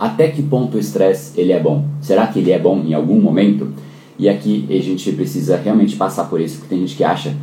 até 0.00 0.28
que 0.28 0.42
ponto 0.42 0.78
o 0.78 0.80
estresse 0.80 1.38
ele 1.38 1.52
é 1.52 1.60
bom? 1.60 1.84
Será 2.00 2.26
que 2.26 2.38
ele 2.38 2.50
é 2.50 2.58
bom 2.58 2.82
em 2.82 2.94
algum 2.94 3.20
momento? 3.20 3.68
E 4.18 4.30
aqui 4.30 4.66
a 4.70 4.82
gente 4.82 5.12
precisa 5.12 5.58
realmente 5.58 5.94
passar 5.94 6.24
por 6.24 6.40
isso, 6.40 6.56
porque 6.56 6.74
tem 6.74 6.80
gente 6.80 6.96
que 6.96 7.04
acha 7.04 7.36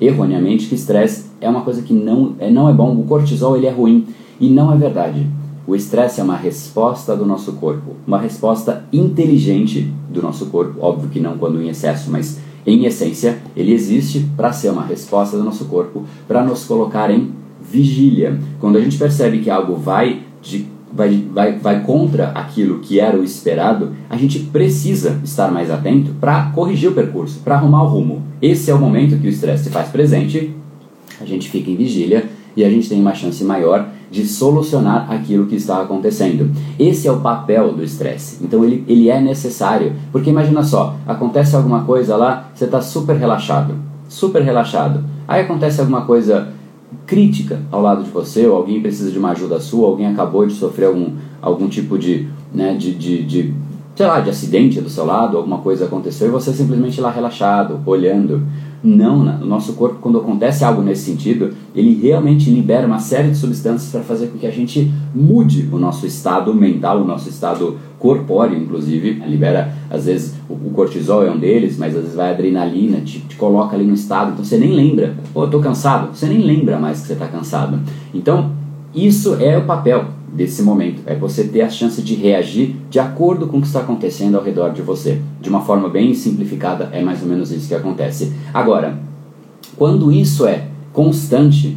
erroneamente 0.00 0.68
que 0.68 0.76
estresse 0.76 1.26
é 1.40 1.48
uma 1.48 1.62
coisa 1.62 1.82
que 1.82 1.92
não 1.92 2.36
é, 2.38 2.48
não 2.48 2.68
é 2.68 2.72
bom, 2.72 2.92
o 2.92 3.04
cortisol 3.04 3.56
ele 3.56 3.66
é 3.66 3.70
ruim. 3.70 4.06
E 4.38 4.48
não 4.48 4.72
é 4.72 4.76
verdade. 4.76 5.26
O 5.66 5.74
estresse 5.74 6.20
é 6.20 6.22
uma 6.22 6.36
resposta 6.36 7.16
do 7.16 7.26
nosso 7.26 7.54
corpo, 7.54 7.96
uma 8.06 8.20
resposta 8.20 8.84
inteligente 8.92 9.92
do 10.08 10.22
nosso 10.22 10.46
corpo, 10.46 10.78
óbvio 10.80 11.08
que 11.08 11.18
não 11.18 11.36
quando 11.38 11.60
em 11.60 11.68
excesso, 11.68 12.08
mas 12.08 12.38
em 12.64 12.84
essência, 12.84 13.38
ele 13.56 13.72
existe 13.72 14.28
para 14.36 14.52
ser 14.52 14.70
uma 14.70 14.84
resposta 14.84 15.36
do 15.36 15.42
nosso 15.42 15.64
corpo, 15.64 16.04
para 16.28 16.44
nos 16.44 16.64
colocar 16.64 17.10
em 17.10 17.32
vigília. 17.60 18.38
Quando 18.60 18.76
a 18.76 18.80
gente 18.80 18.96
percebe 18.96 19.38
que 19.38 19.50
algo 19.50 19.74
vai 19.74 20.22
de 20.40 20.75
vai, 20.96 21.24
vai, 21.32 21.58
vai 21.58 21.82
contra 21.82 22.28
aquilo 22.28 22.80
que 22.80 22.98
era 22.98 23.16
o 23.16 23.22
esperado, 23.22 23.92
a 24.08 24.16
gente 24.16 24.38
precisa 24.38 25.20
estar 25.22 25.50
mais 25.50 25.70
atento 25.70 26.12
para 26.20 26.50
corrigir 26.54 26.90
o 26.90 26.94
percurso, 26.94 27.40
para 27.44 27.56
arrumar 27.56 27.82
o 27.82 27.88
rumo. 27.88 28.22
Esse 28.40 28.70
é 28.70 28.74
o 28.74 28.80
momento 28.80 29.20
que 29.20 29.26
o 29.26 29.30
estresse 29.30 29.64
se 29.64 29.70
faz 29.70 29.88
presente, 29.88 30.54
a 31.20 31.24
gente 31.24 31.50
fica 31.50 31.70
em 31.70 31.76
vigília 31.76 32.24
e 32.56 32.64
a 32.64 32.70
gente 32.70 32.88
tem 32.88 33.00
uma 33.00 33.14
chance 33.14 33.44
maior 33.44 33.88
de 34.10 34.26
solucionar 34.26 35.10
aquilo 35.12 35.46
que 35.46 35.56
está 35.56 35.82
acontecendo. 35.82 36.50
Esse 36.78 37.06
é 37.06 37.12
o 37.12 37.20
papel 37.20 37.72
do 37.72 37.82
estresse. 37.82 38.42
Então 38.42 38.64
ele, 38.64 38.84
ele 38.88 39.10
é 39.10 39.20
necessário, 39.20 39.94
porque 40.10 40.30
imagina 40.30 40.62
só, 40.62 40.96
acontece 41.06 41.54
alguma 41.54 41.84
coisa 41.84 42.16
lá, 42.16 42.50
você 42.54 42.64
está 42.64 42.80
super 42.80 43.16
relaxado, 43.16 43.74
super 44.08 44.42
relaxado. 44.42 45.04
Aí 45.28 45.42
acontece 45.42 45.80
alguma 45.80 46.02
coisa 46.02 46.48
crítica 47.06 47.60
ao 47.70 47.80
lado 47.80 48.04
de 48.04 48.10
você, 48.10 48.46
ou 48.46 48.56
alguém 48.56 48.80
precisa 48.80 49.10
de 49.10 49.18
uma 49.18 49.30
ajuda 49.30 49.60
sua, 49.60 49.88
alguém 49.88 50.06
acabou 50.06 50.46
de 50.46 50.54
sofrer 50.54 50.86
algum, 50.86 51.12
algum 51.40 51.68
tipo 51.68 51.98
de, 51.98 52.28
né, 52.52 52.74
de, 52.74 52.94
de, 52.94 53.24
de, 53.24 53.54
sei 53.94 54.06
lá, 54.06 54.20
de 54.20 54.30
acidente 54.30 54.80
do 54.80 54.88
seu 54.88 55.04
lado, 55.04 55.36
alguma 55.36 55.58
coisa 55.58 55.86
aconteceu 55.86 56.28
e 56.28 56.30
você 56.30 56.52
simplesmente 56.52 57.00
lá 57.00 57.10
relaxado, 57.10 57.80
olhando. 57.86 58.42
Não, 58.82 59.20
o 59.20 59.46
nosso 59.46 59.72
corpo, 59.72 59.96
quando 60.00 60.18
acontece 60.18 60.64
algo 60.64 60.82
nesse 60.82 61.04
sentido, 61.04 61.54
ele 61.74 61.94
realmente 62.00 62.50
libera 62.50 62.86
uma 62.86 62.98
série 62.98 63.30
de 63.30 63.36
substâncias 63.36 63.90
para 63.90 64.02
fazer 64.02 64.28
com 64.28 64.38
que 64.38 64.46
a 64.46 64.50
gente 64.50 64.92
mude 65.14 65.68
o 65.72 65.78
nosso 65.78 66.06
estado 66.06 66.54
mental, 66.54 67.02
o 67.02 67.06
nosso 67.06 67.28
estado 67.28 67.76
corpóreo, 67.98 68.56
inclusive. 68.56 69.22
Libera, 69.26 69.72
às 69.90 70.06
vezes, 70.06 70.34
o 70.48 70.70
cortisol 70.70 71.24
é 71.24 71.30
um 71.30 71.38
deles, 71.38 71.76
mas 71.78 71.94
às 71.94 72.02
vezes 72.02 72.16
vai 72.16 72.30
adrenalina, 72.30 73.00
te, 73.00 73.18
te 73.20 73.36
coloca 73.36 73.74
ali 73.74 73.84
no 73.84 73.94
estado, 73.94 74.32
então 74.32 74.44
você 74.44 74.56
nem 74.56 74.72
lembra. 74.72 75.14
Pô, 75.32 75.44
eu 75.44 75.50
tô 75.50 75.60
cansado. 75.60 76.14
Você 76.14 76.26
nem 76.26 76.38
lembra 76.38 76.78
mais 76.78 77.00
que 77.00 77.06
você 77.06 77.14
está 77.14 77.26
cansado. 77.26 77.80
Então, 78.14 78.52
isso 78.94 79.36
é 79.40 79.56
o 79.58 79.64
papel 79.64 80.04
desse 80.36 80.62
momento, 80.62 81.02
é 81.06 81.14
você 81.14 81.44
ter 81.44 81.62
a 81.62 81.70
chance 81.70 82.02
de 82.02 82.14
reagir 82.14 82.76
de 82.90 82.98
acordo 82.98 83.46
com 83.46 83.56
o 83.58 83.60
que 83.60 83.66
está 83.66 83.80
acontecendo 83.80 84.36
ao 84.36 84.44
redor 84.44 84.70
de 84.70 84.82
você. 84.82 85.20
De 85.40 85.48
uma 85.48 85.62
forma 85.62 85.88
bem 85.88 86.14
simplificada, 86.14 86.90
é 86.92 87.02
mais 87.02 87.22
ou 87.22 87.28
menos 87.28 87.50
isso 87.50 87.68
que 87.68 87.74
acontece. 87.74 88.32
Agora, 88.52 88.98
quando 89.76 90.12
isso 90.12 90.46
é 90.46 90.68
constante, 90.92 91.76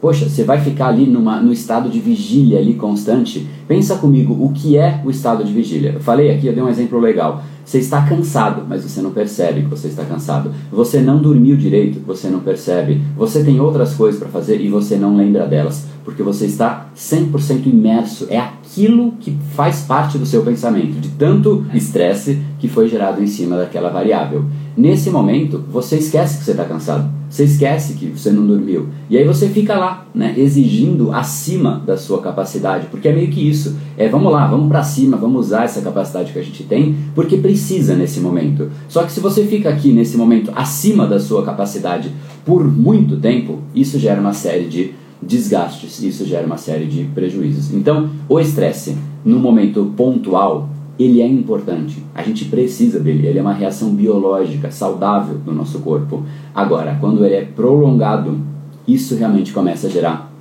poxa, 0.00 0.28
você 0.28 0.44
vai 0.44 0.60
ficar 0.60 0.88
ali 0.88 1.06
numa, 1.06 1.40
no 1.40 1.52
estado 1.52 1.88
de 1.88 1.98
vigília 2.00 2.58
ali 2.58 2.74
constante. 2.74 3.46
Pensa 3.66 3.96
comigo, 3.96 4.32
o 4.34 4.52
que 4.52 4.76
é 4.76 5.02
o 5.04 5.10
estado 5.10 5.44
de 5.44 5.52
vigília? 5.52 5.92
Eu 5.94 6.00
falei 6.00 6.30
aqui, 6.30 6.46
eu 6.46 6.52
dei 6.52 6.62
um 6.62 6.68
exemplo 6.68 6.98
legal. 7.00 7.42
Você 7.64 7.80
está 7.80 8.00
cansado, 8.00 8.64
mas 8.66 8.82
você 8.82 9.02
não 9.02 9.10
percebe 9.10 9.60
que 9.60 9.68
você 9.68 9.88
está 9.88 10.02
cansado. 10.02 10.50
Você 10.72 11.00
não 11.00 11.20
dormiu 11.20 11.54
direito, 11.54 12.00
você 12.00 12.28
não 12.28 12.40
percebe. 12.40 13.02
Você 13.14 13.44
tem 13.44 13.60
outras 13.60 13.92
coisas 13.92 14.18
para 14.18 14.30
fazer 14.30 14.58
e 14.58 14.70
você 14.70 14.96
não 14.96 15.14
lembra 15.14 15.46
delas, 15.46 15.86
porque 16.02 16.22
você 16.22 16.46
está 16.46 16.86
100% 16.96 17.66
imerso. 17.66 18.26
É 18.30 18.38
aquilo 18.38 19.12
que 19.20 19.36
faz 19.54 19.82
parte 19.82 20.16
do 20.16 20.24
seu 20.24 20.42
pensamento, 20.42 20.98
de 20.98 21.10
tanto 21.10 21.66
estresse 21.74 22.40
que 22.58 22.68
foi 22.68 22.88
gerado 22.88 23.22
em 23.22 23.26
cima 23.26 23.58
daquela 23.58 23.90
variável. 23.90 24.46
Nesse 24.78 25.10
momento, 25.10 25.64
você 25.72 25.96
esquece 25.96 26.38
que 26.38 26.44
você 26.44 26.52
está 26.52 26.64
cansado. 26.64 27.10
Você 27.28 27.42
esquece 27.42 27.94
que 27.94 28.06
você 28.06 28.30
não 28.30 28.46
dormiu. 28.46 28.86
E 29.10 29.18
aí 29.18 29.24
você 29.24 29.48
fica 29.48 29.76
lá, 29.76 30.06
né, 30.14 30.32
exigindo 30.38 31.10
acima 31.10 31.82
da 31.84 31.96
sua 31.96 32.22
capacidade, 32.22 32.86
porque 32.88 33.08
é 33.08 33.12
meio 33.12 33.26
que 33.26 33.40
isso. 33.40 33.76
É, 33.96 34.08
vamos 34.08 34.32
lá, 34.32 34.46
vamos 34.46 34.68
para 34.68 34.84
cima, 34.84 35.16
vamos 35.16 35.46
usar 35.46 35.64
essa 35.64 35.80
capacidade 35.80 36.32
que 36.32 36.38
a 36.38 36.44
gente 36.44 36.62
tem, 36.62 36.94
porque 37.12 37.38
precisa 37.38 37.96
nesse 37.96 38.20
momento. 38.20 38.70
Só 38.88 39.02
que 39.02 39.10
se 39.10 39.18
você 39.18 39.44
fica 39.46 39.68
aqui 39.68 39.90
nesse 39.90 40.16
momento 40.16 40.52
acima 40.54 41.08
da 41.08 41.18
sua 41.18 41.44
capacidade 41.44 42.12
por 42.46 42.64
muito 42.64 43.16
tempo, 43.16 43.58
isso 43.74 43.98
gera 43.98 44.20
uma 44.20 44.32
série 44.32 44.68
de 44.68 44.94
desgastes, 45.20 46.00
isso 46.04 46.24
gera 46.24 46.46
uma 46.46 46.56
série 46.56 46.86
de 46.86 47.02
prejuízos. 47.12 47.74
Então, 47.74 48.10
o 48.28 48.38
estresse 48.38 48.96
no 49.24 49.40
momento 49.40 49.92
pontual 49.96 50.68
ele 50.98 51.22
é 51.22 51.26
importante. 51.26 52.02
A 52.14 52.22
gente 52.22 52.46
precisa 52.46 52.98
dele. 52.98 53.26
Ele 53.26 53.38
é 53.38 53.42
uma 53.42 53.52
reação 53.52 53.94
biológica 53.94 54.70
saudável 54.70 55.38
do 55.38 55.52
nosso 55.52 55.78
corpo. 55.80 56.24
Agora, 56.54 56.96
quando 57.00 57.24
ele 57.24 57.36
é 57.36 57.44
prolongado, 57.44 58.40
isso 58.86 59.14
realmente 59.14 59.52
começa 59.52 59.86
a 59.86 59.90
gerar 59.90 60.32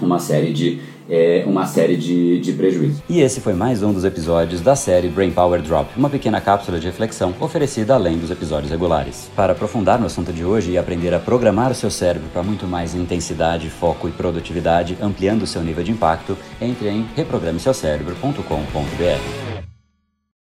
uma 0.00 0.18
série 0.18 0.52
de 0.52 0.80
é, 1.08 1.44
uma 1.46 1.64
série 1.66 1.96
de, 1.96 2.40
de 2.40 2.52
prejuízos. 2.52 3.02
E 3.08 3.20
esse 3.20 3.40
foi 3.40 3.52
mais 3.52 3.82
um 3.82 3.92
dos 3.92 4.04
episódios 4.04 4.60
da 4.60 4.76
série 4.76 5.08
Brain 5.08 5.30
Power 5.30 5.60
Drop, 5.60 5.88
uma 5.96 6.08
pequena 6.08 6.40
cápsula 6.40 6.80
de 6.80 6.86
reflexão 6.86 7.34
oferecida 7.40 7.94
além 7.94 8.16
dos 8.16 8.30
episódios 8.30 8.70
regulares. 8.70 9.30
Para 9.36 9.52
aprofundar 9.52 10.00
no 10.00 10.06
assunto 10.06 10.32
de 10.32 10.42
hoje 10.44 10.70
e 10.70 10.78
aprender 10.78 11.12
a 11.12 11.18
programar 11.18 11.70
o 11.70 11.74
seu 11.74 11.90
cérebro 11.90 12.30
para 12.32 12.42
muito 12.42 12.66
mais 12.66 12.94
intensidade, 12.94 13.68
foco 13.68 14.08
e 14.08 14.12
produtividade, 14.12 14.96
ampliando 15.02 15.42
o 15.42 15.46
seu 15.46 15.62
nível 15.62 15.84
de 15.84 15.92
impacto, 15.92 16.34
entre 16.60 16.88
em 16.88 17.04
reprogrameseucerebro.com.br. 17.14 19.51